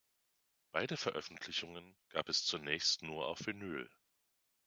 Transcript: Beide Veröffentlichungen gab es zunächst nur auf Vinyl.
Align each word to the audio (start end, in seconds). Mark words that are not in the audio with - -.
Beide 0.71 0.97
Veröffentlichungen 0.97 1.95
gab 2.09 2.27
es 2.27 2.43
zunächst 2.43 3.03
nur 3.03 3.27
auf 3.27 3.45
Vinyl. 3.45 3.87